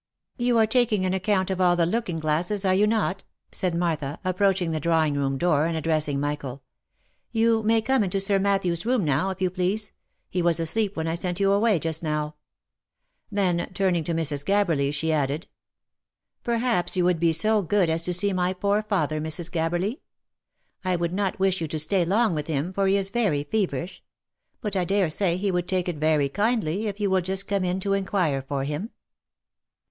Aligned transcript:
"You 0.45 0.57
are 0.57 0.65
taking 0.65 1.05
an 1.05 1.13
account 1.13 1.51
of 1.51 1.61
all 1.61 1.75
the 1.75 1.85
looking 1.85 2.17
glasses, 2.19 2.65
are 2.65 2.73
you 2.73 2.87
not?" 2.87 3.23
said 3.51 3.75
Martha, 3.75 4.17
approaching 4.25 4.71
the 4.71 4.79
drawing 4.79 5.13
room 5.13 5.37
door 5.37 5.67
and 5.67 5.77
address 5.77 6.07
ing 6.07 6.19
Michael." 6.19 6.63
You 7.41 7.61
may 7.61 7.83
come 7.83 8.03
into 8.03 8.19
Sir 8.19 8.39
Matthew's 8.39 8.83
room 8.83 9.05
now, 9.05 9.29
if 9.29 9.39
you 9.43 9.51
please. 9.51 9.91
He 10.27 10.41
was 10.41 10.59
asleep 10.59 10.95
when 10.95 11.07
I 11.07 11.13
sent 11.13 11.39
you 11.39 11.51
away 11.51 11.77
just 11.77 12.01
now." 12.01 12.33
Then, 13.31 13.69
turning 13.75 14.03
to 14.05 14.15
Mrs. 14.15 14.43
Gabberly, 14.43 14.91
she 14.91 15.11
added 15.11 15.45
—"Perhaps 16.43 16.97
you 16.97 17.05
would 17.05 17.19
be 17.19 17.31
so 17.31 17.59
OF 17.59 17.65
MICHAEL 17.65 17.77
ARMSTRONG. 17.77 17.85
349 17.85 17.85
good 17.85 17.89
as 17.93 18.01
to 18.01 18.19
see 18.19 18.33
my 18.33 18.53
poor 18.53 18.81
father, 18.81 19.21
Mrs. 19.21 19.51
Gabberly? 19.51 19.99
I 20.83 20.95
would 20.95 21.13
not 21.13 21.37
wish 21.39 21.61
you 21.61 21.67
to 21.67 21.77
stay 21.77 22.03
long 22.05 22.33
with 22.33 22.47
him, 22.47 22.73
for 22.73 22.87
he 22.87 22.97
is 22.97 23.11
very 23.11 23.43
feverish; 23.43 24.01
but 24.61 24.75
I 24.75 24.83
dare 24.83 25.11
say 25.11 25.37
he 25.37 25.51
would 25.51 25.67
take 25.67 25.87
it 25.87 25.97
very 25.97 26.27
kindly 26.27 26.87
if 26.87 26.99
you 26.99 27.11
will 27.11 27.21
just 27.21 27.47
come 27.47 27.63
in 27.63 27.79
to 27.81 27.93
inquire 27.93 28.41
for 28.41 28.63
him." 28.63 28.89